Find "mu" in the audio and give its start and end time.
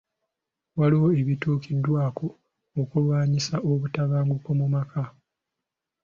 4.59-4.67